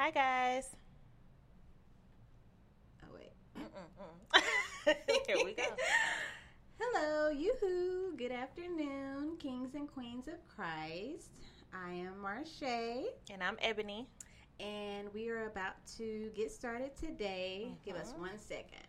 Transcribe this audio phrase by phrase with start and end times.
[0.00, 0.64] Hi, guys.
[3.04, 3.34] Oh wait.
[5.26, 5.62] Here we go.
[6.80, 8.16] Hello, yoo-hoo.
[8.16, 11.32] Good afternoon, kings and queens of Christ.
[11.74, 12.62] I am Marche,
[13.30, 14.08] And I'm Ebony.
[14.58, 17.74] and we are about to get started today.
[17.84, 18.20] Give us Mhm.
[18.20, 18.86] one second.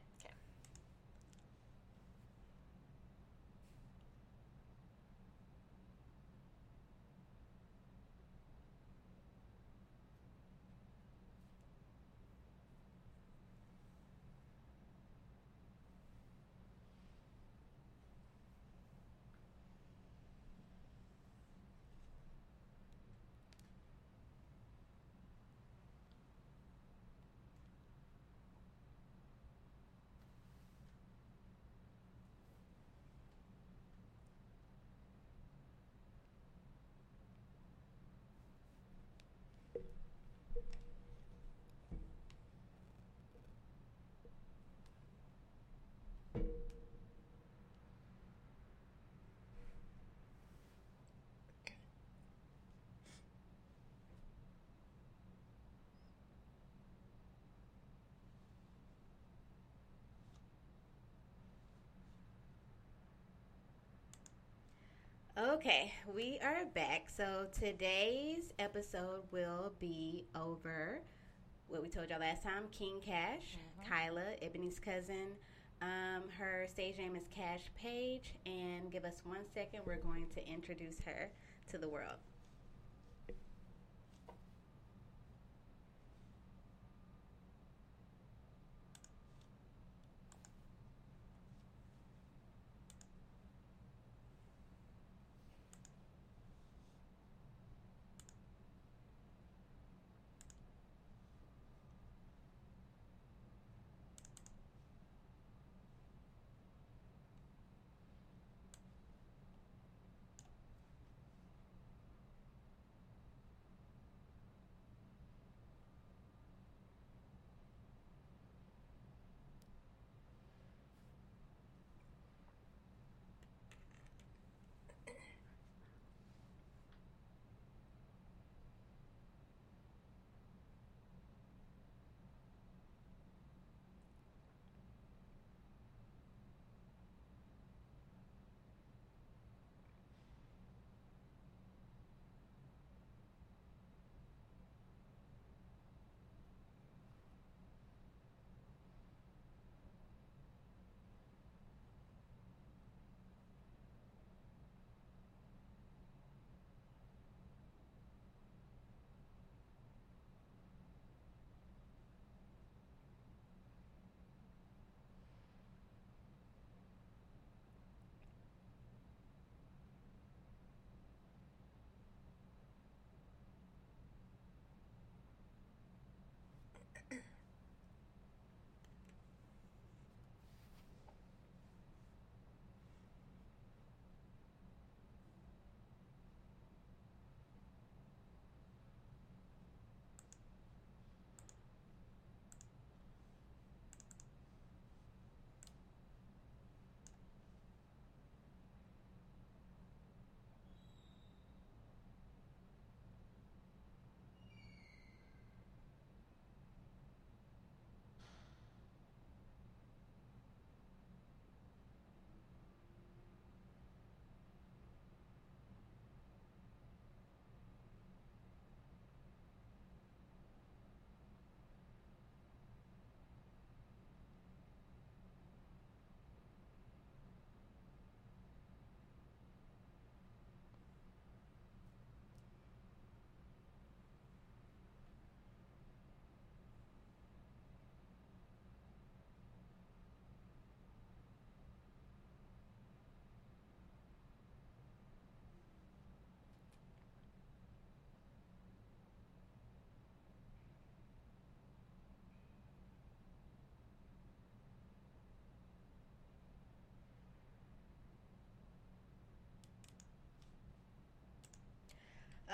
[65.37, 65.93] Okay.
[66.13, 67.09] We are back.
[67.09, 70.99] So today's episode will be over
[71.69, 73.55] what we told y'all last time King Kaash,
[73.87, 75.27] Kyla, Ebony's cousin.
[75.81, 79.79] Um, her stage name is Kaash Paige, and give us one second.
[79.85, 81.31] We're going to introduce her
[81.69, 82.17] to the world.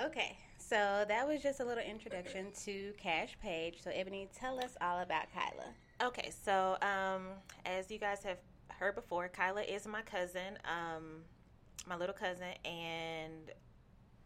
[0.06, 3.82] Okay, so that was just a little introduction to Kaash Paige.
[3.84, 5.74] So, Ebony, tell us all about Kyla.
[6.04, 7.30] Okay, so um,
[7.66, 8.38] as you guys have
[8.70, 11.24] heard before, Kyla is my cousin, um,
[11.88, 13.52] my little cousin, and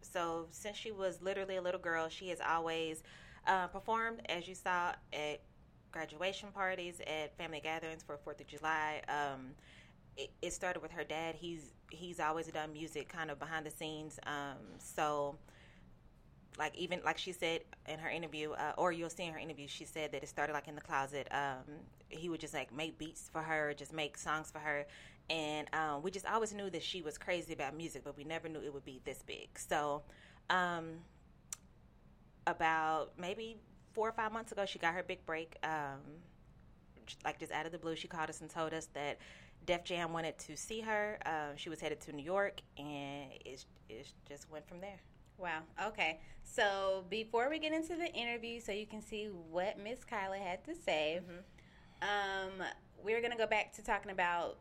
[0.02, 3.02] so since she was literally a little girl, she has always
[3.48, 5.40] uh, performed, as you saw, at
[5.94, 9.02] graduation parties, at family gatherings for Fourth of July.
[9.08, 9.52] Um,
[10.18, 11.36] it, it, started with her dad.
[11.36, 14.20] He's he's always done music, kind of behind the scenes.
[14.26, 15.38] Um, so,
[16.58, 19.68] like even like she said in her interview, uh, or you'll see in her interview,
[19.68, 21.28] she said that it started like in the closet.
[21.32, 21.64] Um,
[22.10, 24.86] he would just like make beats for her, just make songs for her,
[25.30, 28.50] and um, we just always knew that she was crazy about music, but we never
[28.50, 29.48] knew it would be this big.
[29.58, 30.04] So,
[30.50, 30.96] um,
[32.48, 33.58] about maybe
[33.94, 35.56] four or five months ago, she got her big break.
[35.64, 36.00] Um,
[37.24, 39.20] like just out of the blue, she called us and told us that
[39.66, 41.18] Def Jam wanted to see her.
[41.26, 45.00] Uh, she was headed to New York, and it, it just went from there.
[45.42, 45.62] Wow.
[45.88, 46.20] Okay.
[46.44, 50.64] So before we get into the interview, so you can see what Miss Kyla had
[50.66, 52.62] to say, mm-hmm.
[52.62, 52.68] um,
[53.04, 54.60] we're gonna go back to talking about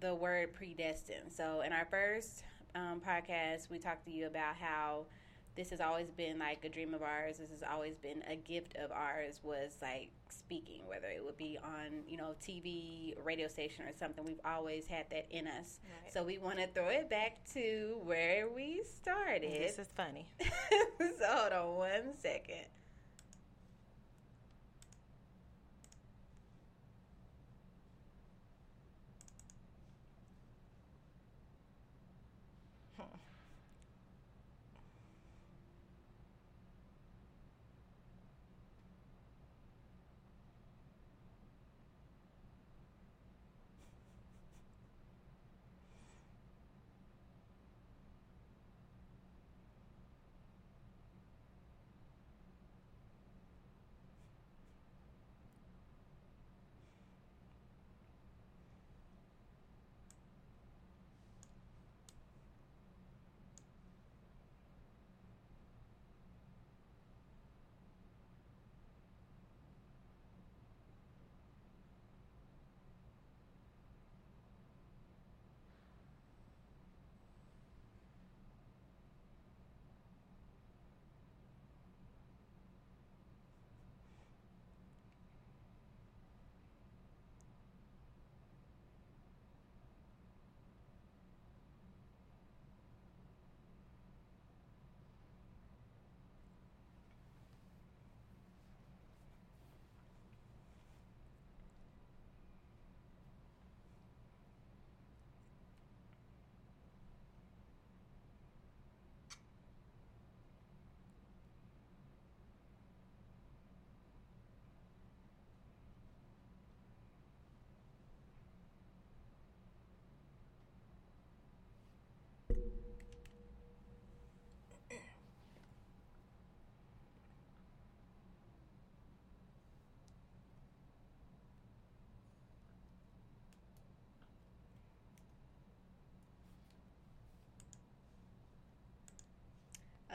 [0.00, 1.30] the word predestined.
[1.30, 2.42] So in our first
[2.74, 5.06] um, podcast, we talked to you about how
[5.54, 7.38] this has always been like a dream of ours.
[7.38, 9.40] This has always been a gift of ours.
[9.42, 14.24] Was like speaking, whether it would be on you know TV, radio station, or something.
[14.24, 15.80] We've always had that in us.
[15.84, 16.12] Right.
[16.12, 19.42] So we want to throw it back to where we started.
[19.42, 20.26] This is funny.
[20.40, 22.66] so hold on one second.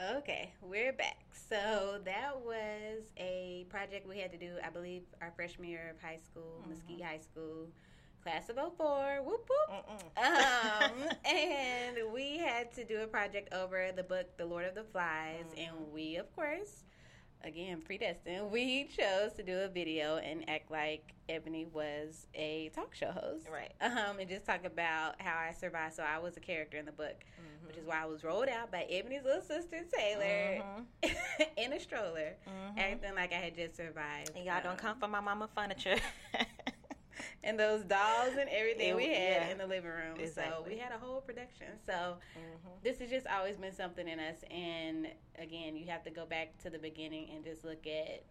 [0.00, 1.24] Okay, we're back.
[1.50, 6.00] So that was a project we had to do, I believe, our freshman year of
[6.00, 6.70] high school, mm-hmm.
[6.70, 7.66] Mesquite High School,
[8.22, 9.84] class of 04, whoop whoop.
[10.16, 10.92] Um,
[11.24, 15.46] and we had to do a project over the book, The Lord of the Flies,
[15.50, 15.76] mm-hmm.
[15.76, 16.84] and we, of course,
[17.44, 22.94] again, predestined, we chose to do a video and act like Ebony was a talk
[22.94, 23.46] show host.
[23.52, 23.72] Right.
[23.80, 25.94] Um, and just talk about how I survived.
[25.94, 27.66] So I was a character in the book, mm-hmm.
[27.66, 30.62] which is why I was rolled out by Ebony's little sister, Taylor,
[31.04, 31.42] mm-hmm.
[31.56, 32.78] in a stroller, mm-hmm.
[32.78, 34.32] acting like I had just survived.
[34.34, 35.96] And y'all um, don't come for my mama furniture.
[37.44, 39.48] and those dolls and everything it, we had yeah.
[39.50, 40.18] in the living room.
[40.18, 40.64] Exactly.
[40.64, 41.68] So we had a whole production.
[41.86, 42.68] So mm-hmm.
[42.82, 44.36] this has just always been something in us.
[44.50, 45.08] And
[45.38, 48.24] again, you have to go back to the beginning and just look at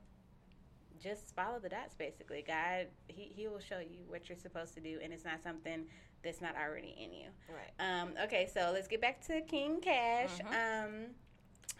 [0.99, 4.79] just follow the dots basically god he, he will show you what you're supposed to
[4.79, 5.85] do and it's not something
[6.23, 10.41] that's not already in you right um, okay so let's get back to king Kaash
[10.41, 10.85] mm-hmm.
[10.87, 10.93] um,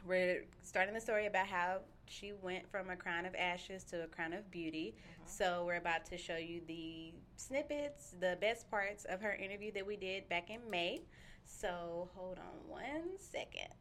[0.06, 1.80] we're starting the story about how
[2.10, 4.96] she went from a crown of ashes to a crown of beauty.
[4.96, 5.24] Mm-hmm.
[5.26, 9.86] So we're about to show you the snippets, the best parts of her interview that
[9.86, 11.02] we did back in May.
[11.46, 13.74] So hold on one second.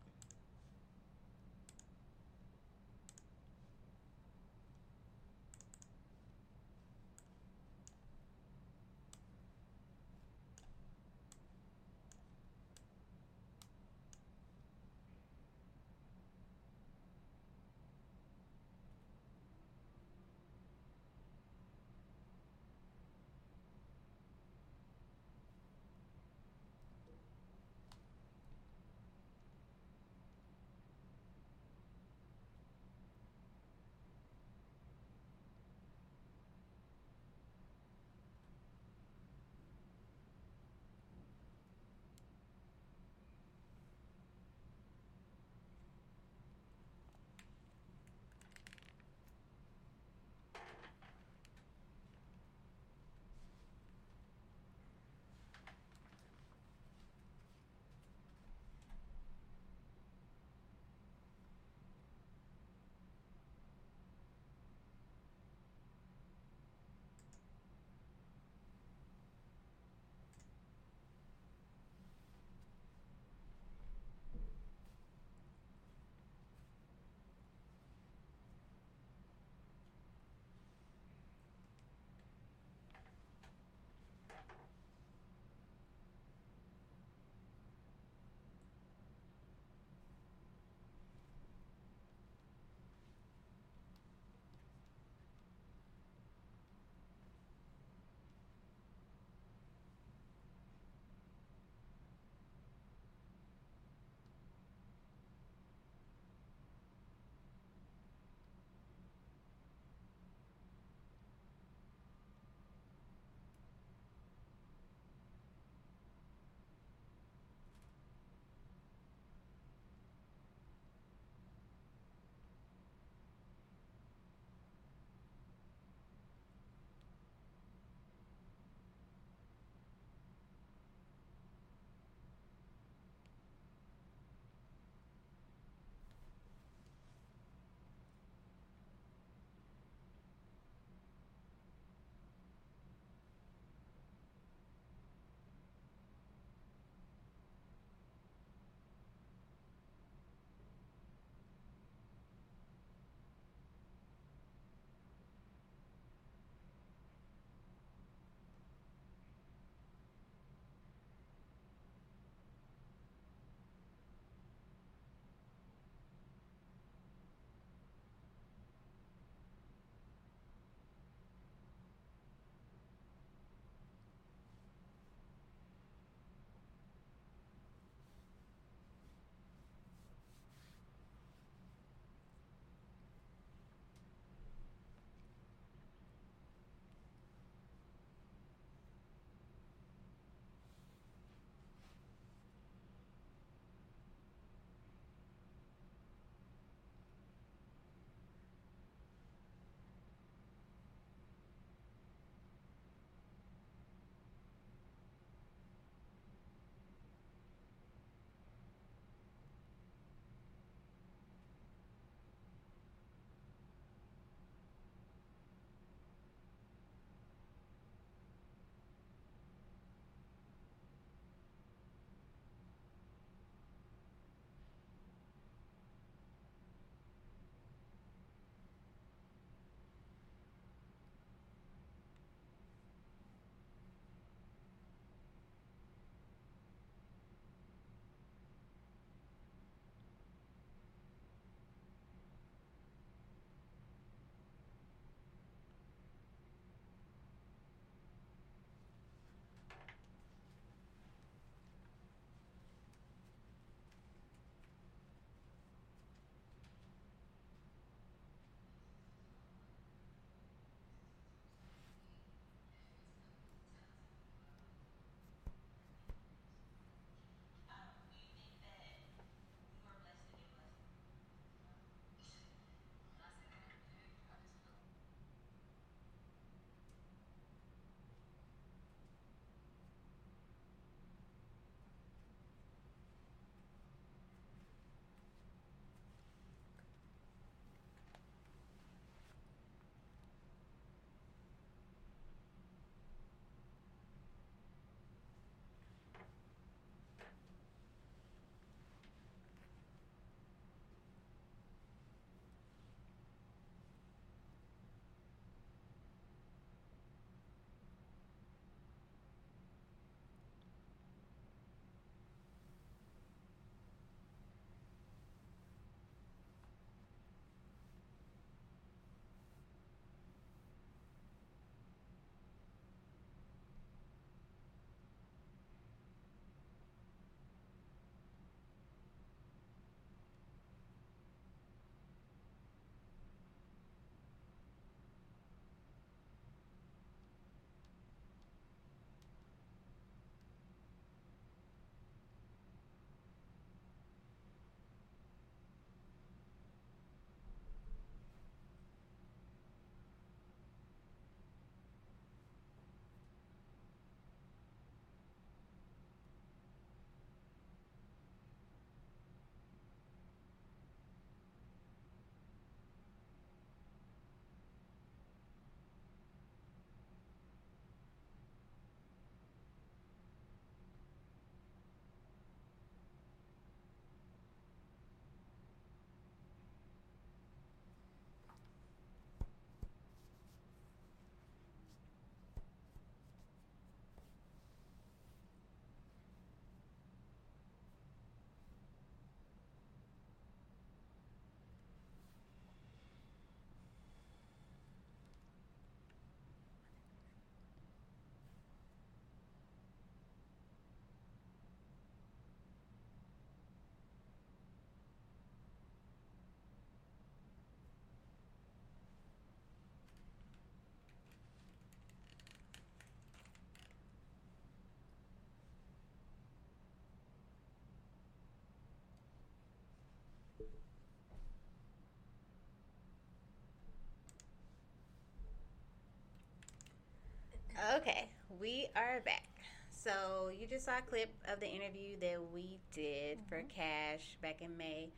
[427.95, 428.29] Okay,
[428.61, 429.49] we are back.
[429.91, 433.49] So you just saw a clip of the interview that we did mm-hmm.
[433.49, 435.11] for Kaash back in May.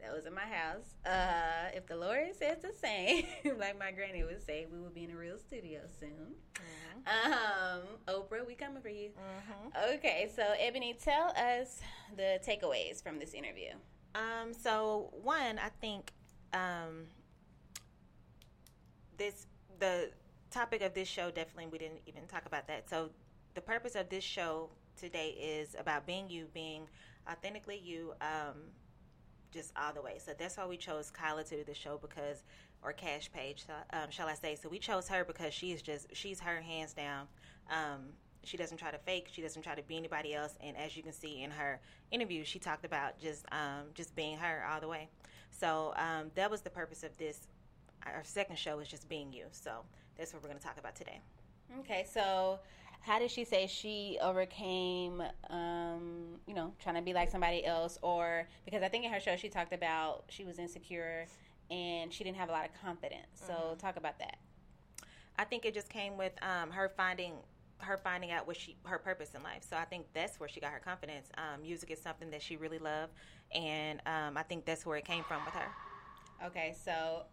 [0.00, 0.94] That was in my house.
[1.04, 3.24] Uh, if the Lord says the same,
[3.58, 6.34] like my granny would say, we will be in a real studio soon.
[6.54, 7.08] Mm-hmm.
[7.32, 9.08] Um, Oprah, we coming for you.
[9.08, 9.94] Mm-hmm.
[9.96, 11.80] Okay, so Ebony, tell us
[12.16, 13.70] the takeaways from this interview.
[14.14, 16.12] Um, so one, I think
[16.52, 17.06] um,
[19.16, 19.46] this
[19.80, 20.10] the
[20.52, 22.88] topic of this show definitely we didn't even talk about that.
[22.88, 23.10] So
[23.54, 26.88] the purpose of this show today is about being you, being
[27.30, 28.56] authentically you, um,
[29.52, 30.18] just all the way.
[30.24, 32.42] So that's why we chose Kyla to do the show because,
[32.82, 34.54] or Kaash Paige, um, shall I say?
[34.54, 37.26] So we chose her because she's just she's her hands down.
[37.70, 38.00] Um,
[38.44, 39.28] she doesn't try to fake.
[39.30, 40.56] She doesn't try to be anybody else.
[40.60, 44.36] And as you can see in her interview, she talked about just um, just being
[44.38, 45.08] her all the way.
[45.50, 47.46] So um, that was the purpose of this.
[48.04, 49.44] Our second show is just being you.
[49.52, 49.84] So
[50.16, 51.20] that's what we're going to talk about today.
[51.80, 52.58] Okay, so
[53.00, 57.98] how did she say she overcame, um, you know, trying to be like somebody else?
[58.02, 61.26] Or because I think in her show she talked about she was insecure
[61.70, 63.26] and she didn't have a lot of confidence.
[63.34, 63.78] So mm-hmm.
[63.78, 64.36] talk about that.
[65.38, 67.32] I think it just came with um, her finding
[67.78, 69.64] her finding out what she her purpose in life.
[69.68, 71.28] So I think that's where she got her confidence.
[71.36, 73.12] Um, music is something that she really loved,
[73.52, 76.46] and um, I think that's where it came from with her.
[76.46, 77.24] Okay, so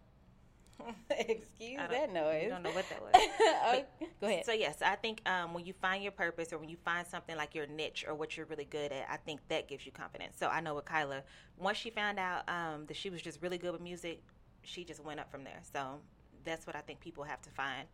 [1.10, 2.46] Excuse that noise.
[2.46, 3.12] I don't know what that was.
[3.68, 3.86] okay,
[4.20, 4.44] go ahead.
[4.44, 7.36] So yes, I think um, when you find your purpose or when you find something
[7.36, 10.36] like your niche or what you're really good at, I think that gives you confidence.
[10.38, 11.22] So I know with Kyla,
[11.58, 14.22] once she found out um, that she was just really good with music,
[14.62, 15.60] she just went up from there.
[15.72, 16.00] So
[16.44, 17.86] that's what I think people have to find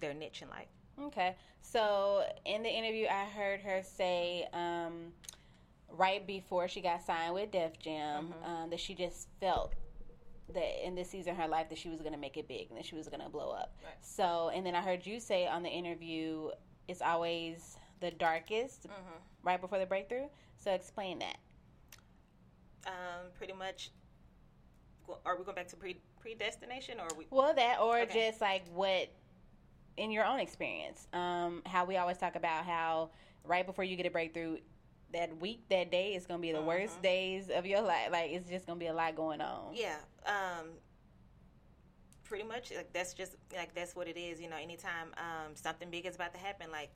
[0.00, 0.68] their niche in life.
[1.00, 1.36] Okay.
[1.60, 4.46] So in the interview, I heard her say.
[4.52, 5.12] Um,
[5.90, 8.50] right before she got signed with Def Jam, mm-hmm.
[8.50, 9.74] um, that she just felt
[10.54, 12.68] that in this season of her life that she was going to make it big
[12.70, 13.74] and that she was going to blow up.
[13.84, 13.94] Right.
[14.00, 16.50] So, and then I heard you say on the interview,
[16.86, 19.18] it's always the darkest mm-hmm.
[19.42, 20.26] right before the breakthrough.
[20.56, 21.36] So, explain that.
[22.86, 23.90] Um, pretty much.
[25.24, 27.26] Are we going back to pre predestination, or we?
[27.30, 28.28] Well, that, or okay.
[28.28, 29.08] just like what
[29.96, 33.10] in your own experience, um, how we always talk about how
[33.44, 34.58] right before you get a breakthrough,
[35.12, 37.02] that week, that day is gonna be the worst mm-hmm.
[37.02, 38.08] days of your life.
[38.10, 39.74] Like it's just gonna be a lot going on.
[39.74, 39.96] Yeah.
[40.28, 40.66] Um,
[42.24, 44.40] pretty much like that's just like that's what it is.
[44.40, 46.90] You know, anytime um, something big is about to happen, like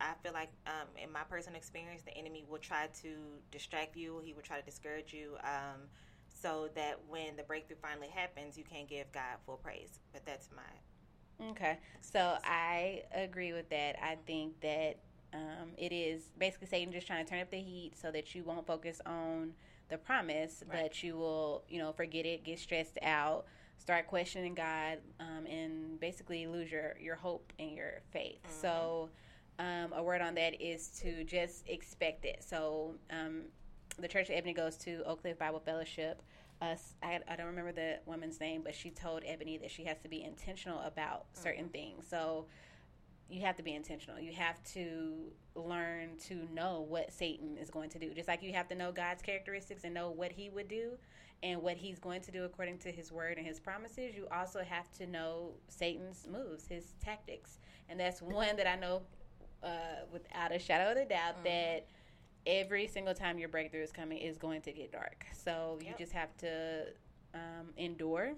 [0.00, 3.08] I feel like um, in my personal experience, the enemy will try to
[3.50, 4.20] distract you.
[4.24, 5.36] He will try to discourage you.
[5.42, 5.82] Um,
[6.28, 10.00] so that when the breakthrough finally happens, you can give God full praise.
[10.12, 11.78] But that's my okay.
[12.00, 13.96] So I agree with that.
[14.02, 14.98] I think that
[15.32, 18.44] um, it is basically Satan just trying to turn up the heat so that you
[18.44, 19.52] won't focus on
[19.88, 20.82] the promise, right.
[20.82, 23.46] but you will, you know, forget it, get stressed out,
[23.78, 28.42] start questioning God, um, and basically lose your your hope and your faith.
[28.42, 28.60] Mm-hmm.
[28.60, 29.10] So,
[29.58, 32.42] um, a word on that is to just expect it.
[32.46, 33.42] So, um,
[33.98, 36.22] the church that Ebony goes to, Oak Cliff Bible Fellowship.
[36.62, 39.98] Uh, I, I, don't remember the woman's name, but she told Ebony that she has
[39.98, 41.72] to be intentional about certain mm-hmm.
[41.72, 42.06] things.
[42.08, 42.46] So,
[43.28, 44.20] you have to be intentional.
[44.20, 48.12] You have to learn to know what Satan is going to do.
[48.12, 50.92] Just like you have to know God's characteristics and know what he would do
[51.42, 54.62] and what he's going to do according to his word and his promises, you also
[54.62, 57.58] have to know Satan's moves, his tactics.
[57.88, 59.02] And that's one that I know
[59.62, 61.44] uh, without a shadow of a doubt mm-hmm.
[61.44, 61.86] that
[62.46, 65.26] every single time your breakthrough is coming is going to get dark.
[65.32, 66.86] So you just have to
[67.34, 68.32] um, endure.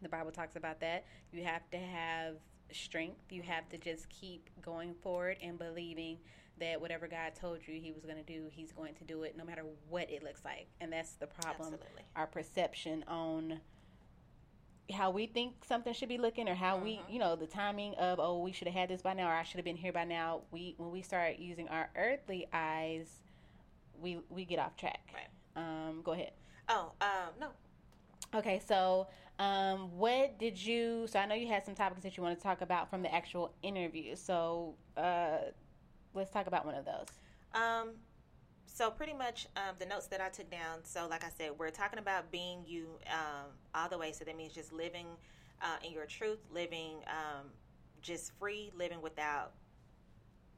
[0.00, 1.04] The Bible talks about that.
[1.32, 2.36] You have to have
[2.72, 3.20] strength.
[3.30, 6.18] You have to just keep going forward and believing
[6.60, 9.36] that whatever God told you He was going to do, He's going to do it
[9.36, 10.66] no matter what it looks like.
[10.80, 11.74] And that's the problem.
[11.74, 12.02] Absolutely.
[12.16, 13.60] Our perception on
[14.90, 16.84] how we think something should be looking or how mm-hmm.
[16.84, 19.32] we you know the timing of oh we should have had this by now or
[19.32, 23.20] i should have been here by now we when we start using our earthly eyes
[24.00, 26.32] we we get off track right um go ahead
[26.68, 27.48] oh um no
[28.34, 29.06] okay so
[29.38, 31.06] um, what did you?
[31.08, 33.12] So I know you had some topics that you want to talk about from the
[33.12, 34.16] actual interview.
[34.16, 35.38] So uh,
[36.14, 37.06] let's talk about one of those.
[37.54, 37.90] Um,
[38.66, 40.78] so pretty much um, the notes that I took down.
[40.84, 44.12] So like I said, we're talking about being you um, all the way.
[44.12, 45.06] So that means just living
[45.60, 47.46] uh, in your truth, living um,
[48.00, 49.52] just free, living without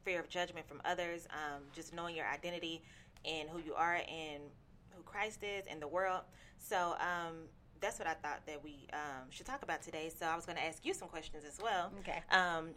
[0.03, 2.83] fear of judgment from others, um, just knowing your identity
[3.25, 4.43] and who you are and
[4.91, 6.21] who Christ is in the world.
[6.57, 7.35] So um,
[7.81, 10.11] that's what I thought that we um, should talk about today.
[10.17, 11.91] So I was going to ask you some questions as well.
[11.99, 12.21] Okay.
[12.31, 12.69] Um,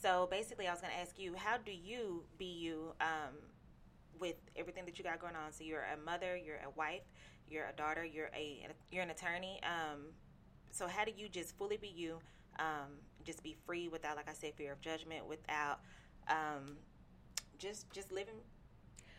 [0.00, 3.34] so basically, I was going to ask you, how do you be you um,
[4.18, 5.52] with everything that you got going on?
[5.52, 7.02] So you're a mother, you're a wife,
[7.48, 9.60] you're a daughter, you're a you're an attorney.
[9.62, 10.00] Um,
[10.70, 12.18] so how do you just fully be you
[12.58, 15.80] um, just be free without, like I said, fear of judgment, without
[16.28, 16.76] um,
[17.58, 18.34] just just living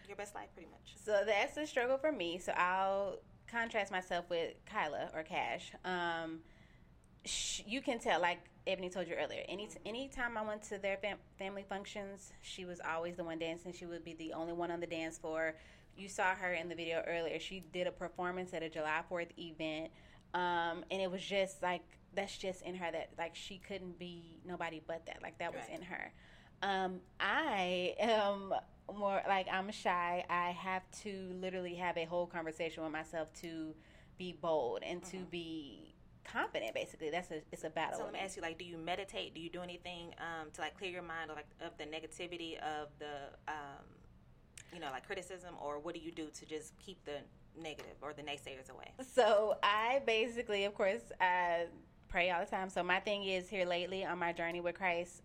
[0.08, 0.96] your best life, pretty much.
[1.04, 2.38] So that's the struggle for me.
[2.40, 3.20] So I'll
[3.54, 5.72] contrast myself with Kyla or Kaash.
[5.86, 6.40] Um,
[7.26, 9.44] sh- you can tell, like Ebony told you earlier.
[9.48, 13.74] Any anytime I went to their fam- family functions, she was always the one dancing.
[13.74, 15.56] She would be the only one on the dance floor.
[15.96, 17.40] You saw her in the video earlier.
[17.40, 19.92] She did a performance at a July Fourth event,
[20.34, 21.84] um, and it was just like
[22.16, 22.92] that's just in her.
[22.92, 25.22] That like she couldn't be nobody but that.
[25.22, 26.12] Like that was in her.
[26.64, 28.54] Um, I am
[28.98, 30.26] more like I'm shy.
[30.30, 33.74] I have to literally have a whole conversation with myself to
[34.18, 35.94] be bold and to be
[36.24, 36.74] confident.
[36.74, 38.00] Basically, that's a it's a battle.
[38.00, 39.34] So let me ask you, like, do you meditate?
[39.34, 42.58] Do you do anything um, to like clear your mind of like of the negativity
[42.60, 43.86] of the, um,
[44.74, 47.18] you know, like criticism, or what do you do to just keep the
[47.60, 48.92] negative or the naysayers away?
[49.14, 51.66] So I basically, of course, I
[52.10, 52.70] pray all the time.
[52.70, 55.22] So my thing is here lately on my journey with Christ,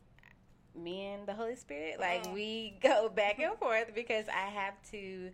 [0.75, 2.33] me and the Holy Spirit, like Mhm.
[2.33, 5.33] we go back and forth because I have to.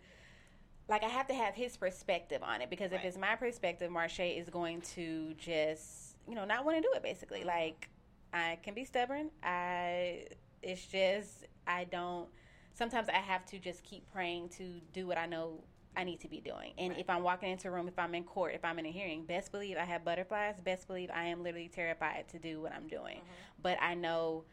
[0.86, 4.20] Like I have to have his perspective on it because if it's my perspective, Marche
[4.20, 7.02] is going to just you know not want to do it.
[7.02, 7.46] Basically, Mhm.
[7.46, 7.88] like
[8.34, 9.30] I can be stubborn.
[9.42, 10.26] I
[10.62, 12.28] it's just I don't.
[12.74, 15.62] Sometimes I have to just keep praying to do what I know
[15.96, 16.74] I need to be doing.
[16.76, 17.00] And Right.
[17.00, 19.24] if I'm walking into a room, if I'm in court, if I'm in a hearing,
[19.24, 20.60] best believe I have butterflies.
[20.60, 23.22] Best believe I am literally terrified to do what I'm doing.
[23.62, 24.44] But I know,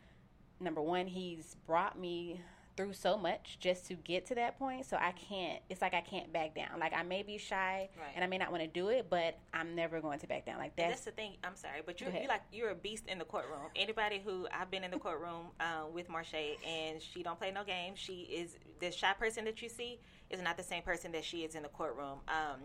[0.62, 2.41] number one, he's brought me
[2.78, 4.86] through so much just to get to that point.
[4.86, 5.60] So I can't.
[5.69, 6.80] It's like I can't back down.
[6.80, 8.12] Like I may be shy Right.
[8.15, 10.58] and I may not want to do it, but I'm never going to back down.
[10.58, 11.34] Like that's that's the thing.
[11.43, 13.60] I'm sorry, but you're, you're like you're a beast in the courtroom.
[13.76, 16.34] Anybody who I've been in the courtroom uh, with Marche,
[16.65, 18.00] and she don't play no games.
[18.00, 21.39] She is the shy person that you see is not the same person that she
[21.43, 22.19] is in the courtroom.
[22.30, 22.62] Um,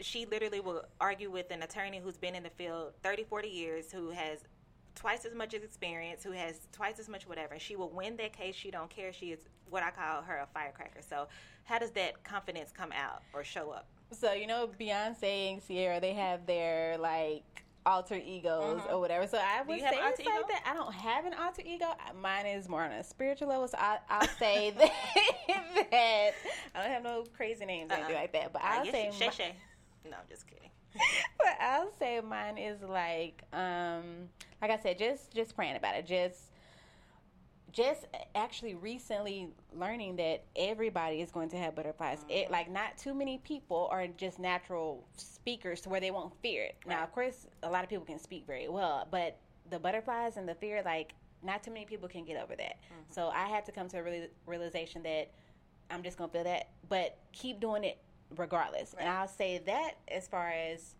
[0.00, 3.92] she literally will argue with an attorney who's been in the field 30, 40 years,
[3.92, 4.40] who has
[4.94, 7.58] twice as much as experience, who has twice as much whatever.
[7.58, 8.54] She will win that case.
[8.54, 9.12] She don't care.
[9.12, 11.00] She is what I call her a firecracker.
[11.08, 11.28] So,
[11.64, 13.86] how does that confidence come out or show up?
[14.12, 17.42] So you know, Beyonce and Ciara, they have their like
[17.86, 18.92] alter egos Mhm.
[18.92, 19.26] or whatever.
[19.26, 20.62] So I would say it's like that.
[20.66, 21.86] I don't have an alter ego.
[22.20, 23.68] Mine is more on a spiritual level.
[23.68, 24.90] So I, I'll say that,
[25.90, 26.30] that
[26.74, 28.20] I don't have no crazy names or anything Uh-uh.
[28.22, 28.52] like that.
[28.52, 29.54] But Uh, I'll yes, say Shay Shay.
[30.10, 30.70] No, I'm just kidding.
[31.38, 34.28] but I'll say mine is like, um,
[34.62, 36.50] like I said, just just praying about it, just
[37.72, 42.24] just actually recently learning that everybody is going to have butterflies.
[42.28, 46.64] It like not too many people are just natural speakers to where they won't fear
[46.64, 46.76] it.
[46.86, 49.38] Now, of course, a lot of people can speak very well, but
[49.70, 52.76] the butterflies and the fear, like not too many people can get over that.
[53.10, 55.30] So I had to come to a real, realization that
[55.90, 57.98] I'm just gonna feel that, but keep doing it
[58.36, 58.94] regardless.
[58.98, 60.94] And I'll say that as far as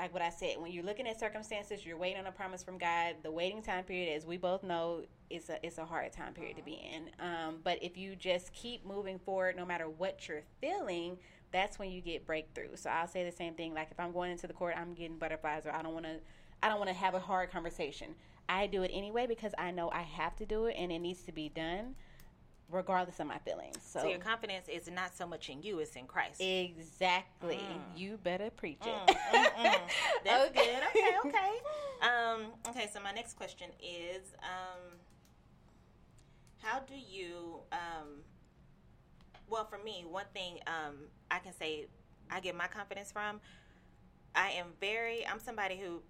[0.00, 2.78] like what I said, when you're looking at circumstances, you're waiting on a promise from
[2.78, 3.16] God.
[3.22, 6.56] The waiting time period, as we both know, is a it's a hard time period
[6.56, 7.10] to be in.
[7.24, 11.18] Um, but if you just keep moving forward, no matter what you're feeling,
[11.52, 12.76] that's when you get breakthrough.
[12.76, 13.74] So I'll say the same thing.
[13.74, 16.16] Like if I'm going into the court, I'm getting butterflies, or I don't want to,
[16.62, 18.14] I don't want to have a hard conversation.
[18.48, 21.22] I do it anyway because I know I have to do it and it needs
[21.22, 21.94] to be done,
[22.70, 23.78] regardless of my feelings.
[23.84, 26.40] So, So your confidence is not so much in you; it's in Christ.
[26.40, 27.98] exactly, Mm.
[27.98, 29.10] you better preach it.
[29.10, 29.80] Mm, mm, mm.
[30.24, 30.64] That's Okay.
[30.64, 30.82] good.
[30.88, 31.52] Okay, okay.
[32.00, 34.96] Um, okay, so my next question is, um,
[36.62, 37.58] how do you?
[37.72, 38.22] Um,
[39.50, 40.94] well, for me, one thing um,
[41.30, 41.88] I can say
[42.30, 43.40] I get my confidence from.
[44.34, 45.26] I am very.
[45.26, 46.00] I'm somebody who.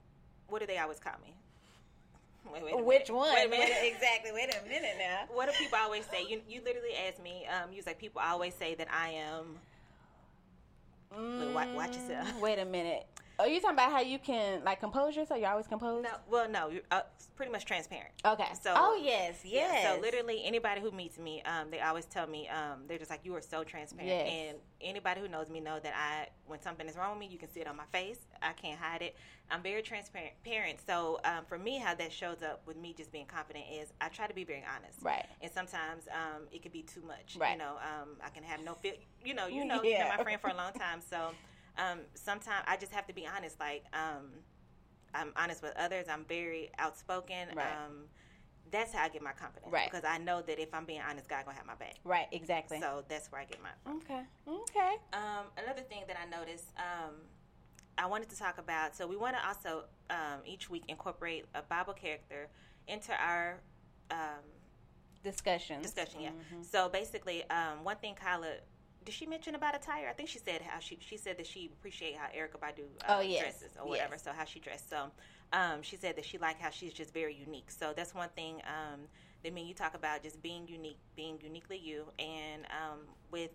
[0.46, 1.34] What do they always call me?
[2.52, 3.32] Wait, wait Which one?
[3.34, 3.70] Wait a minute.
[3.80, 4.32] Wait, exactly.
[4.32, 5.24] Wait a minute now.
[5.32, 6.24] What do people always say?
[6.28, 7.46] You you literally asked me.
[7.46, 9.56] Um, you was like people always say that I am.
[11.16, 12.28] Look, watch- watch yourself.
[12.28, 13.06] Mm, Wait a minute.
[13.40, 15.40] Are you talking about how you can like compose yourself?
[15.40, 16.04] You're always composed.
[16.04, 17.00] No, well, no, you're uh,
[17.36, 18.10] pretty much transparent.
[18.24, 18.48] Okay.
[18.60, 19.80] So- oh yes, yes.
[19.82, 23.10] Yeah, so literally, anybody who meets me, um, they always tell me, um, they're just
[23.10, 24.08] like, you are so transparent.
[24.08, 24.28] Yes.
[24.30, 27.38] And anybody who knows me know that I, when something is wrong with me, you
[27.38, 28.18] can see it on my face.
[28.42, 29.16] I can't hide it.
[29.50, 30.32] I'm very transparent.
[30.44, 30.78] Parent.
[30.86, 34.08] So um, for me, how that shows up with me just being confident is I
[34.08, 34.98] try to be very honest.
[35.02, 35.26] Right.
[35.40, 37.36] And sometimes um, it could be too much.
[37.38, 37.52] Right.
[37.52, 38.92] You know, um, I can have no feel.
[39.24, 41.00] You know, you know, you've been my friend for a long time.
[41.08, 41.30] So
[41.78, 43.58] um, sometimes I just have to be honest.
[43.60, 44.30] Like um,
[45.14, 46.06] I'm honest with others.
[46.08, 47.48] I'm very outspoken.
[47.54, 47.66] Right.
[47.86, 48.04] Um,
[48.70, 49.72] that's how I get my confidence.
[49.72, 49.90] Right.
[49.90, 51.96] Because I know that if I'm being honest, God gonna have my back.
[52.04, 52.26] Right.
[52.30, 52.80] Exactly.
[52.80, 53.70] So that's where I get my.
[53.96, 54.22] okay.
[54.46, 54.94] Okay.
[55.12, 57.14] Um, another thing that I noticed, um,
[57.98, 58.94] I wanted to talk about.
[58.96, 62.48] So we want to also um, each week incorporate a Bible character
[62.86, 63.60] into our
[64.10, 64.44] um,
[65.22, 65.82] Discussions.
[65.82, 66.20] discussion.
[66.22, 66.30] Yeah.
[66.30, 66.64] Mhm.
[66.64, 68.54] So basically, um, one thing Kyla.
[69.04, 70.08] Did she mention about attire?
[70.08, 73.16] I think she said how she she said that she appreciate how Erykah Badu uh,
[73.16, 73.40] Oh, yes.
[73.40, 74.14] dresses or whatever.
[74.14, 74.22] Yes.
[74.24, 74.90] So how she dressed.
[74.90, 75.10] So
[75.52, 77.70] um, she said that she liked how she's just very unique.
[77.70, 79.00] So that's one thing um,
[79.42, 82.98] that mean you talk about just being unique, being uniquely you, and um,
[83.30, 83.50] with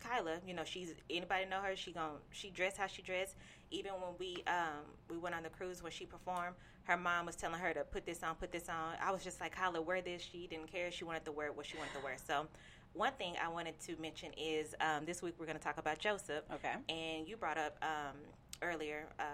[0.00, 1.76] Kyla, you know, she's anybody know her?
[1.76, 3.36] She gon' she dressed how she dressed.
[3.70, 7.36] Even when we um we went on the cruise when she performed, her mom was
[7.36, 8.94] telling her to put this on, put this on.
[9.02, 10.22] I was just like, Kyla, wear this.
[10.22, 10.90] She didn't care.
[10.90, 12.16] She wanted to wear what she wanted to wear.
[12.26, 12.46] So,
[12.92, 15.98] one thing I wanted to mention is um, this week we're going to talk about
[15.98, 16.44] Joseph.
[16.52, 16.74] Okay.
[16.88, 18.16] And you brought up um,
[18.62, 19.26] earlier, um,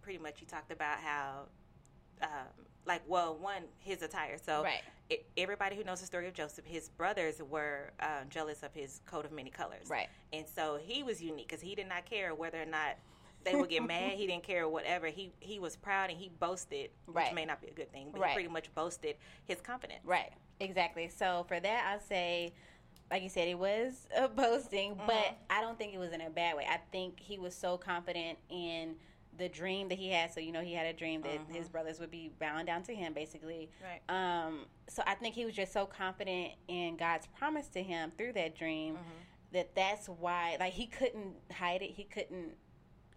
[0.00, 1.42] pretty much you talked about how,
[2.22, 2.28] um,
[2.86, 4.38] like, well, one his attire.
[4.44, 4.82] So Right.
[5.10, 9.00] it, everybody who knows the story of Joseph, his brothers were um, jealous of his
[9.06, 9.88] coat of many colors.
[9.88, 10.08] Right.
[10.32, 12.96] And so he was unique because he did not care whether or not
[13.44, 14.12] they would get mad.
[14.12, 15.06] He didn't care whatever.
[15.08, 17.34] He he was proud and he boasted, which Right.
[17.34, 18.30] may not be a good thing, but Right.
[18.30, 20.00] he pretty much boasted his confidence.
[20.04, 20.32] Right.
[20.60, 21.08] Exactly.
[21.08, 22.52] So for that, I'll say,
[23.10, 25.06] like you said, it was a boasting, Mm-hmm.
[25.06, 26.66] but I don't think it was in a bad way.
[26.68, 28.94] I think he was so confident in
[29.38, 30.32] the dream that he had.
[30.32, 32.94] So you know, he had a dream that his brothers would be bowing down to
[32.94, 33.70] him, basically.
[33.82, 34.02] Right.
[34.14, 34.66] Um.
[34.88, 38.54] So I think he was just so confident in God's promise to him through that
[38.56, 38.98] dream
[39.52, 41.90] that that's why, like, he couldn't hide it.
[41.90, 42.52] He couldn't,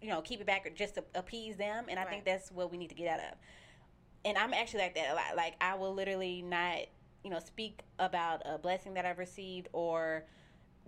[0.02, 1.86] you know, keep it back or just to appease them.
[1.88, 3.38] And I think that's what we need to get out of
[4.26, 5.36] and I'm actually like that a lot.
[5.36, 6.78] Like I will literally not,
[7.22, 10.24] you know, speak about a blessing that I've received or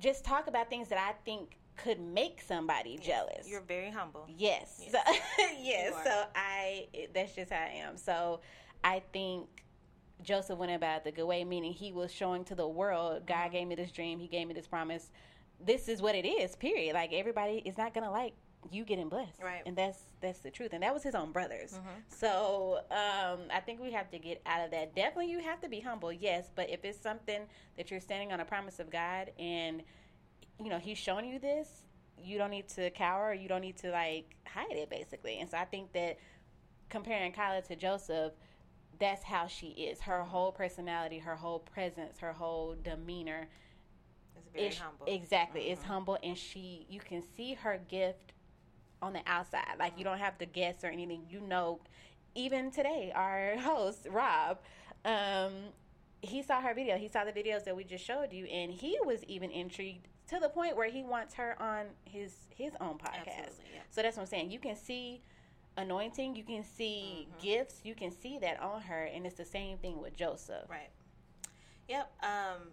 [0.00, 3.48] just talk about things that I think could make somebody jealous.
[3.48, 4.26] You're very humble.
[4.36, 4.82] yes.
[4.82, 4.92] Yes.
[4.92, 5.94] So, yes.
[6.04, 7.96] So I that's just how I am.
[7.96, 8.40] So
[8.82, 9.46] I think
[10.24, 13.36] Joseph went about it the good way, meaning he was showing to the world, God
[13.36, 13.52] Mm-hmm.
[13.52, 15.12] gave me this dream, he gave me this promise.
[15.64, 16.94] This is what it is, period.
[16.94, 18.32] Like everybody is not gonna like
[18.70, 19.42] you getting blessed.
[19.42, 19.62] Right.
[19.66, 20.72] And that's that's the truth.
[20.72, 21.72] And that was his own brothers.
[21.72, 21.88] Mm-hmm.
[22.08, 24.94] So um I think we have to get out of that.
[24.94, 27.42] Definitely you have to be humble, yes, but if it's something
[27.76, 29.82] that you're standing on a promise of God and
[30.62, 31.68] you know, he's showing you this,
[32.20, 35.38] you don't need to cower, you don't need to like hide it basically.
[35.38, 36.18] And so I think that
[36.88, 38.32] comparing Kyla to Joseph,
[38.98, 40.00] that's how she is.
[40.00, 40.30] Her mm-hmm.
[40.30, 43.48] whole personality, her whole presence, her whole demeanor
[44.36, 45.06] It's very is humble.
[45.06, 45.92] exactly it's mm-hmm.
[45.92, 48.32] humble and she you can see her gift
[49.02, 51.80] on the outside like you don't have to guess or anything you know
[52.34, 54.58] even today our host rob
[55.04, 55.52] um
[56.20, 58.98] he saw her video he saw the videos that we just showed you and he
[59.04, 63.60] was even intrigued to the point where he wants her on his his own podcast
[63.72, 63.80] yeah.
[63.90, 65.22] so that's what i'm saying you can see
[65.76, 67.46] anointing you can see Mm-hmm.
[67.46, 70.90] gifts you can see that on her and it's the same thing with joseph Right.
[71.88, 72.10] Yep.
[72.22, 72.68] Um,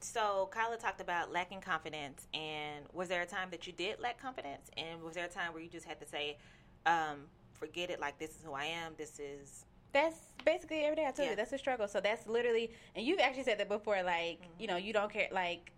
[0.00, 4.20] so Kyla talked about lacking confidence, and was there a time that you did lack
[4.20, 6.38] confidence, and was there a time where you just had to say,
[6.86, 8.00] um, "Forget it.
[8.00, 8.92] Like this is who I am.
[8.96, 11.30] This is that's basically every day I tell Yeah.
[11.32, 11.88] you that's a struggle.
[11.88, 14.02] So that's literally, and you've actually said that before.
[14.02, 14.60] Like Mm-hmm.
[14.60, 15.28] you know, you don't care.
[15.32, 15.72] Like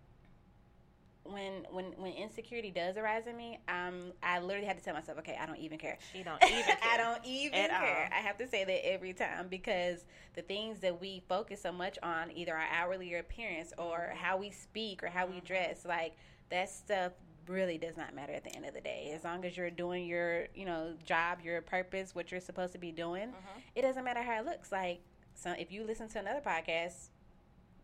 [1.31, 5.17] when when when insecurity does arise in me, um, I literally had to tell myself,
[5.19, 5.97] okay, I don't even care.
[6.11, 6.77] she don't even care.
[6.83, 8.09] I don't even care.
[8.11, 8.17] all.
[8.17, 11.97] I have to say that every time because the things that we focus so much
[12.03, 14.17] on, either our hourly appearance or Mm-hmm.
[14.25, 16.15] how we speak or how we dress, like
[16.49, 17.11] that stuff
[17.47, 19.11] really does not matter at the end of the day.
[19.15, 22.79] As long as you're doing your, you know, job, your purpose, what you're supposed to
[22.79, 23.59] be doing, Mm-hmm.
[23.75, 24.71] it doesn't matter how it looks.
[24.71, 25.01] Like
[25.35, 27.09] so if you listen to another podcast,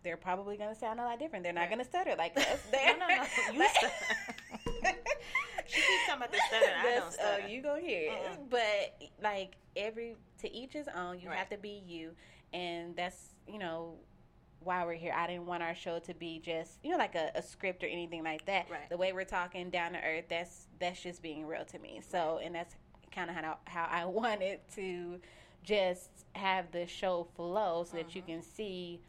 [0.05, 1.43] they're probably going to sound a lot different.
[1.43, 2.45] They're not going to stutter like us.
[2.71, 3.15] no, They're- no, no.
[3.53, 3.93] You like- stutter.
[5.67, 6.71] she keeps talking about the stutter.
[6.79, 7.41] I don't stutter.
[7.43, 8.11] Oh, you gonna hear it.
[8.11, 8.49] Mm-mm.
[8.49, 11.19] But like every to each his own.
[11.19, 11.37] You Right.
[11.37, 12.11] have to be you,
[12.53, 13.95] and that's you know
[14.59, 15.13] why we're here.
[15.15, 17.87] I didn't want our show to be just you know like a, a script or
[17.87, 18.69] anything like that.
[18.69, 18.87] Right.
[18.89, 20.25] The way we're talking down to earth.
[20.29, 22.01] That's that's just being real to me.
[22.07, 22.75] So and that's
[23.11, 25.19] kind of how how I wanted to
[25.63, 28.31] just have the show flow so that you Mm-hmm.
[28.33, 29.01] can see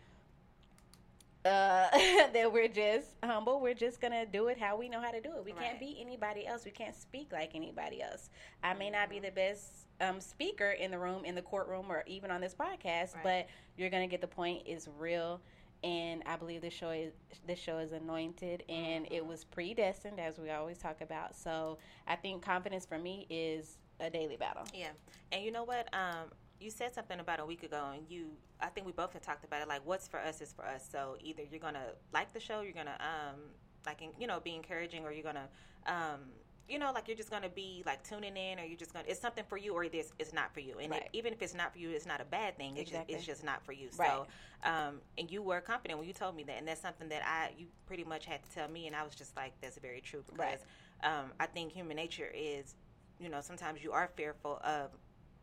[1.47, 1.89] uh,
[2.33, 3.61] that we're just humble.
[3.61, 5.45] We're just gonna do it how we know how to do it.
[5.45, 5.81] We can't Right.
[5.81, 6.65] be anybody else.
[6.65, 8.31] We can't speak like anybody else.
[8.63, 12.03] I may not be the best um, speaker in the room, in the courtroom, or
[12.07, 13.23] even on this podcast, Right.
[13.23, 14.63] but you're gonna get the point.
[14.67, 15.41] It's real,
[15.85, 17.13] and I believe this show is
[17.47, 19.29] this show is anointed, and it Mm-hmm.
[19.29, 21.35] was predestined, as we always talk about.
[21.37, 24.65] So I think confidence for me is a daily battle.
[24.75, 24.89] Yeah,
[25.33, 25.89] and you know what?
[25.95, 26.31] Um,
[26.61, 28.29] you said something about a week ago, and you,
[28.61, 29.69] I think we both had talked about it.
[29.69, 30.87] Like, what's for us is for us.
[30.91, 33.41] So either you're gonna like the show, you're gonna um,
[33.85, 35.49] like, you know, be encouraging, or you're gonna,
[35.87, 36.21] um,
[36.69, 39.21] you know, like you're just gonna be like tuning in, or you're just gonna, it's
[39.21, 40.79] something for you, or this is not for you.
[40.79, 41.03] And Right.
[41.03, 42.77] it, even if it's not for you, it's not a bad thing.
[42.77, 43.15] It's Exactly.
[43.15, 43.89] just, it's just not for you.
[43.97, 44.09] Right.
[44.09, 44.27] So,
[44.65, 47.51] um, and you were confident when you told me that, and that's something that I,
[47.59, 50.25] you pretty much had to tell me, and I was just like, that's very true
[50.27, 50.61] because
[51.03, 51.21] Right.
[51.21, 52.75] um, I think human nature is
[53.19, 54.91] you know, sometimes you are fearful of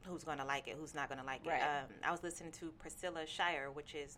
[0.05, 1.57] who's going to like it, who's not going to like Right.
[1.59, 1.63] it.
[1.63, 4.17] Um, I was listening to Priscilla Shirer, which is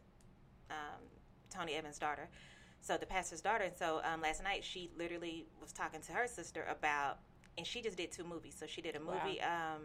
[0.69, 1.01] um,
[1.49, 2.27] Tony Evans' daughter.
[2.81, 3.63] So the pastor's daughter.
[3.65, 7.19] And so um, last night she literally was talking to her sister about
[7.57, 8.55] and she just did two movies.
[8.59, 9.39] So she did a movie.
[9.41, 9.75] Wow.
[9.75, 9.81] Um,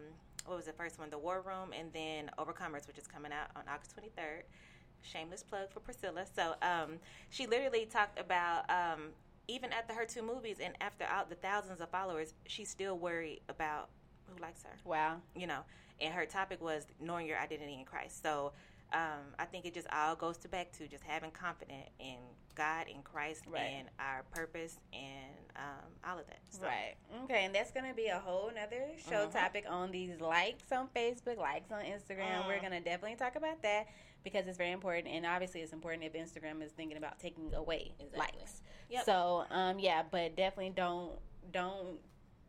[0.46, 1.10] what was the first one?
[1.10, 4.42] The War Room, and then Overcomers, which is coming out on August 23rd.
[5.02, 6.24] Shameless plug for Priscilla.
[6.34, 9.10] So um, she literally talked about um,
[9.48, 13.40] even after her two movies and after out the thousands of followers, she's still worried
[13.48, 13.88] about
[14.26, 14.72] who likes her.
[14.84, 15.16] Wow.
[15.36, 15.60] You know,
[16.00, 18.22] and her topic was knowing your identity in Christ.
[18.22, 18.52] So
[18.92, 22.16] um, I think it just all goes to back to just having confidence in
[22.56, 23.60] God and Christ right.
[23.60, 26.40] and our purpose and um, all of that.
[26.50, 26.62] So.
[26.62, 26.94] Right.
[27.24, 29.38] Okay, and that's going to be a whole nother show mm-hmm.
[29.38, 32.42] topic on these likes on Facebook, likes on Instagram.
[32.42, 32.48] Mm.
[32.48, 33.86] We're going to definitely talk about that
[34.24, 37.92] because it's very important, and obviously it's important if Instagram is thinking about taking away
[38.00, 38.18] exactly.
[38.18, 38.62] likes.
[38.90, 39.04] Yep.
[39.04, 41.12] So, um, yeah, but definitely don't
[41.52, 41.98] don't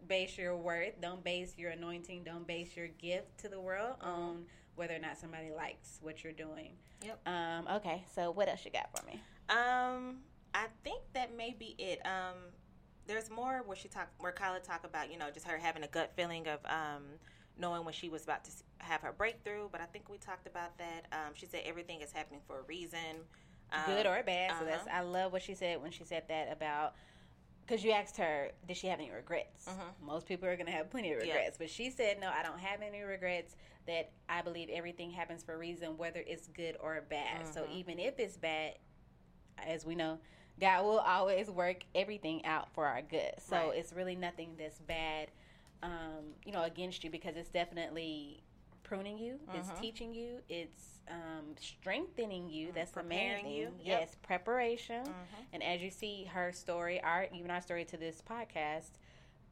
[0.08, 4.10] base your worth, don't base your anointing, don't base your gift to the world mm-hmm.
[4.10, 6.72] on whether or not somebody likes what you're doing.
[7.04, 7.28] Yep.
[7.28, 9.22] Um, okay, so what else you got for me?
[9.50, 10.18] Um,
[10.54, 12.00] I think that may be it.
[12.06, 12.38] Um,
[13.08, 15.88] there's more where she talk, where Kyla talk about, you know, just her having a
[15.88, 17.04] gut feeling of um,
[17.58, 19.68] knowing when she was about to have her breakthrough.
[19.72, 21.08] But I think we talked about that.
[21.12, 23.00] Um, she said everything is happening for a reason,
[23.72, 24.52] um, good or bad.
[24.52, 24.60] Uh-huh.
[24.60, 24.98] So that's uh-huh.
[24.98, 26.96] I love what she said when she said that about
[27.72, 29.66] because you asked her, did she have any regrets?
[29.66, 30.06] Mm-hmm.
[30.06, 32.60] Most people are going to have plenty of regrets, but she said, no, I don't
[32.60, 33.56] have any regrets.
[33.88, 37.42] That I believe everything happens for a reason, whether it's good or bad.
[37.42, 37.54] Mm-hmm.
[37.54, 38.76] So even if it's bad,
[39.66, 40.20] as we know,
[40.60, 43.34] God will always work everything out for our good.
[43.40, 43.72] So right.
[43.76, 45.30] it's really nothing that's bad,
[45.82, 48.44] um, you know, against you because it's definitely
[48.84, 49.40] pruning you.
[49.50, 49.58] Mm-hmm.
[49.58, 50.42] It's teaching you.
[50.48, 52.68] It's um, strengthening you.
[52.68, 52.76] Mm-hmm.
[52.76, 53.56] That's Preparing the main thing.
[53.56, 53.70] You.
[53.84, 55.04] Yes, preparation.
[55.04, 55.44] Mm-hmm.
[55.54, 58.92] And as you see her story, our even our story to this podcast,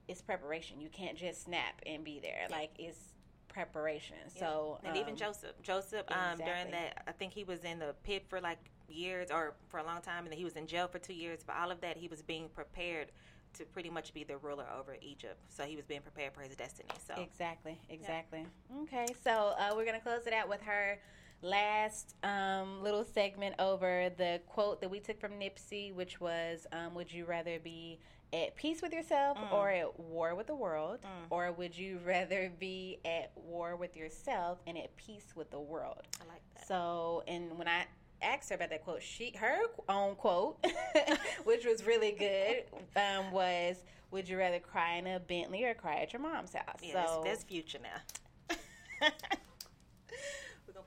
[0.07, 0.81] it's preparation.
[0.81, 2.41] You can't just snap and be there.
[2.41, 2.51] Yep.
[2.51, 2.99] Like it's
[3.47, 4.17] preparation.
[4.35, 4.39] Yep.
[4.39, 6.43] So and um, even Joseph, Joseph, exactly.
[6.43, 9.79] um, during that, I think he was in the pit for like years or for
[9.79, 11.39] a long time, and then he was in jail for two years.
[11.45, 13.11] But all of that, he was being prepared
[13.53, 15.39] to pretty much be the ruler over Egypt.
[15.49, 16.89] So he was being prepared for his destiny.
[17.07, 18.45] So exactly, exactly.
[18.69, 18.81] Yeah.
[18.83, 20.99] Okay, so uh, we're gonna close it out with her
[21.41, 26.93] last um, little segment over the quote that we took from Nipsey, which was, um,
[26.95, 27.99] "Would you rather be
[28.31, 29.51] at peace with yourself mm.
[29.51, 31.07] or at war with the world, mm.
[31.29, 36.07] or would you rather be at war with yourself and at peace with the world?"
[36.21, 36.67] I like that.
[36.67, 37.85] So, and when I
[38.21, 40.63] asked her about that quote, she her own quote,
[41.43, 42.63] which was really good,
[42.95, 43.77] um, was,
[44.11, 47.21] "Would you rather cry in a Bentley or cry at your mom's house?" Yeah, so
[47.23, 48.57] that's, that's future now.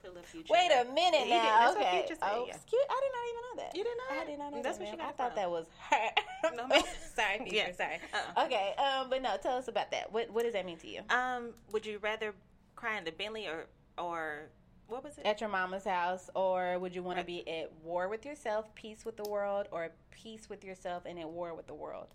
[0.09, 0.53] little future.
[0.53, 1.73] Wait a minute yeah, now.
[1.73, 2.07] okay.
[2.23, 2.55] oh, yeah.
[2.55, 3.77] excuse, I did not even know that.
[3.77, 4.19] You did not.
[4.19, 4.85] I did not know That's that.
[4.85, 6.55] what you got I thought that was her.
[6.57, 6.69] no,
[7.15, 7.57] sorry, Peter.
[7.57, 7.73] Yeah.
[7.73, 7.99] Sorry.
[8.13, 8.45] Uh-uh.
[8.47, 8.75] Okay.
[8.79, 10.13] Um, but no, tell us about that.
[10.13, 11.01] What What does that mean to you?
[11.11, 12.35] Um, would you rather
[12.77, 13.67] cry in the Bentley or
[13.99, 14.51] or
[14.89, 15.27] what was it?
[15.27, 17.23] At your mama's house, or would you want right.
[17.23, 21.19] to be at war with yourself, peace with the world, or peace with yourself and
[21.19, 22.09] at war with the world?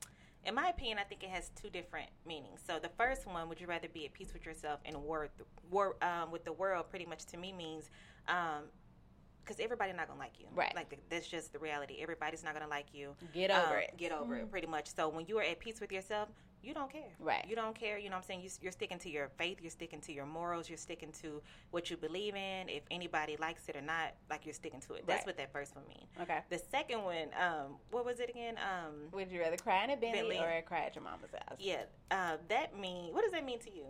[0.45, 2.61] In my opinion, I think it has two different meanings.
[2.65, 5.29] So the first one, would you rather be at peace with yourself and war,
[5.69, 6.89] war um, with the world?
[6.89, 7.89] Pretty much to me means
[8.25, 10.47] because um, everybody's not gonna like you.
[10.53, 10.73] Right.
[10.75, 11.97] Like the, that's just the reality.
[12.01, 13.15] Everybody's not gonna like you.
[13.33, 13.97] Get over um, it.
[13.97, 14.43] Get over mm-hmm.
[14.43, 14.51] it.
[14.51, 14.93] Pretty much.
[14.95, 16.29] So when you are at peace with yourself,
[16.63, 17.13] you don't care.
[17.19, 17.45] Right.
[17.47, 17.97] You don't care.
[17.97, 18.41] You know what I'm saying?
[18.41, 19.59] You, you're sticking to your faith.
[19.61, 20.69] You're sticking to your morals.
[20.69, 21.41] You're sticking to
[21.71, 22.69] what you believe in.
[22.69, 25.05] If anybody likes it or not, like you're sticking to it.
[25.07, 25.27] That's right.
[25.27, 26.09] what that first one means.
[26.21, 26.39] Okay.
[26.49, 28.55] The second one, um, what was it again?
[28.57, 30.37] Um, Would you rather cry in a Bentley, Bentley.
[30.39, 31.57] or cry at your mama's house?
[31.59, 31.83] Yeah.
[32.11, 33.13] Uh, that mean.
[33.13, 33.85] What does that mean to you?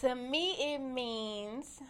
[0.00, 1.80] To me, it means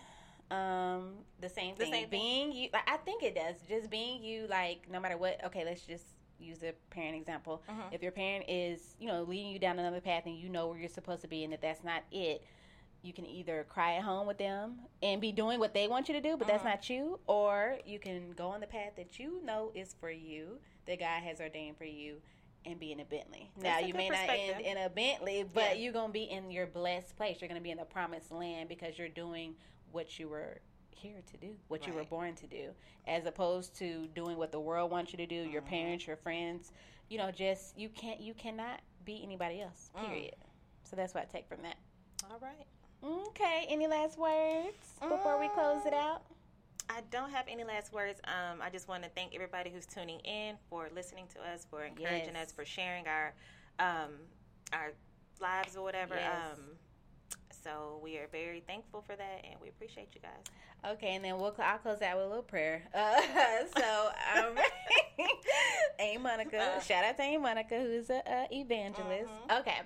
[0.50, 1.90] um, the same thing.
[1.90, 3.56] The same being you, I think it does.
[3.68, 5.42] Just being you, like no matter what.
[5.46, 6.04] Okay, let's just
[6.42, 7.62] use the parent example.
[7.70, 7.94] Mm-hmm.
[7.94, 10.78] If your parent is, you know, leading you down another path and you know where
[10.78, 12.44] you're supposed to be, and that that's not it,
[13.02, 16.14] you can either cry at home with them and be doing what they want you
[16.14, 16.48] to do, but mm-hmm.
[16.48, 20.10] that's not you, or you can go on the path that you know is for
[20.10, 22.16] you, that God has ordained for you,
[22.64, 23.50] and be in a Bentley.
[23.56, 25.82] That's now you may not end in a Bentley, but yeah.
[25.82, 27.38] you're gonna be in your blessed place.
[27.40, 29.54] You're gonna be in the promised land because you're doing
[29.90, 30.60] what you were
[31.02, 31.88] here to do, what right.
[31.88, 32.70] you were born to do,
[33.06, 35.70] as opposed to doing what the world wants you to do, your mm-hmm.
[35.70, 36.72] parents, your friends.
[37.08, 39.90] You know, just you can't you cannot be anybody else.
[39.96, 40.06] Mm.
[40.06, 40.34] Period.
[40.38, 40.88] Mm.
[40.88, 41.76] So that's what I take from that.
[42.30, 42.66] All right.
[43.28, 43.66] Okay.
[43.68, 46.22] Any last words before we close it out?
[46.88, 48.20] I don't have any last words.
[48.24, 51.84] Um, I just want to thank everybody who's tuning in for listening to us, for
[51.84, 52.48] encouraging yes.
[52.48, 53.34] us, for sharing our
[53.78, 54.12] um,
[54.72, 54.92] our
[55.40, 56.14] lives or whatever.
[56.14, 56.32] Yes.
[56.52, 56.60] Um,
[57.62, 60.92] so we are very thankful for that, and we appreciate you guys.
[60.92, 62.82] Okay, and then we'll I'll close out with a little prayer.
[62.94, 63.20] Uh,
[63.78, 64.54] so, um,
[65.98, 69.30] Aunt Monica, uh, shout out to Aunt Monica, who's a, a evangelist.
[69.30, 69.60] Mm-hmm.
[69.60, 69.80] Okay,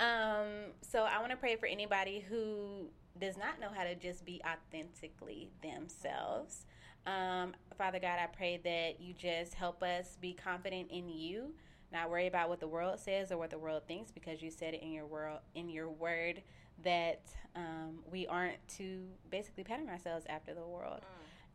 [0.00, 2.88] um, so I want to pray for anybody who
[3.20, 6.66] does not know how to just be authentically themselves.
[7.06, 11.54] Um, Father God, I pray that you just help us be confident in you
[11.94, 14.74] not worry about what the world says or what the world thinks because you said
[14.74, 16.42] it in your world in your word
[16.82, 17.22] that
[17.54, 21.00] um, we aren't to basically pattern ourselves after the world.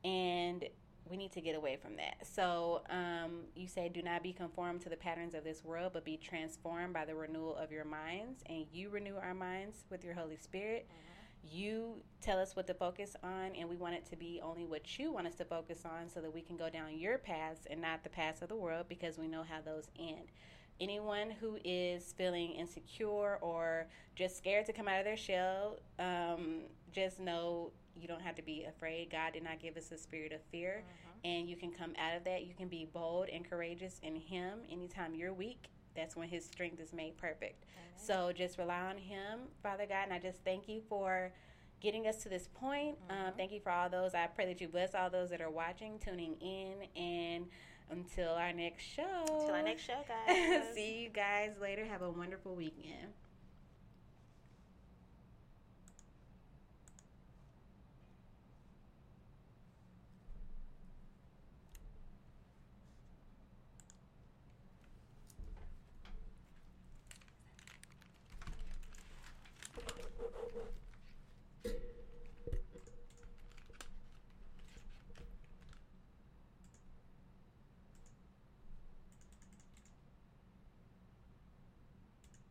[0.03, 0.09] Mm.
[0.09, 0.65] and
[1.09, 2.17] we need to get away from that.
[2.21, 6.05] So um, you say do not be conformed to the patterns of this world but
[6.05, 8.43] be transformed by the renewal of your minds.
[8.45, 10.87] And you renew our minds with your holy spirit.
[10.87, 11.55] Mm-hmm.
[11.57, 14.99] You tell us what to focus on, and we want it to be only what
[14.99, 17.81] you want us to focus on so that we can go down your paths and
[17.81, 20.31] not the paths of the world because we know how those end.
[20.79, 26.61] Anyone who is feeling insecure or just scared to come out of their shell, um,
[26.91, 29.09] just know you don't have to be afraid.
[29.11, 31.27] God did not give us a spirit of fear, mm-hmm.
[31.27, 32.45] and you can come out of that.
[32.45, 35.69] You can be bold and courageous in Him anytime you're weak
[35.99, 37.65] that's when his strength is made perfect.
[37.97, 40.05] So just rely on him, Father God.
[40.05, 41.33] And I just thank you for
[41.81, 42.97] getting us to this point.
[43.09, 43.27] Um, mm-hmm.
[43.27, 44.13] Um, thank you for all those.
[44.13, 47.47] I pray that you bless all those that are watching, tuning in, and
[47.89, 49.25] until our next show.
[49.27, 50.63] Until our next show, guys.
[50.73, 51.85] See you guys later.
[51.85, 53.13] Have a wonderful weekend.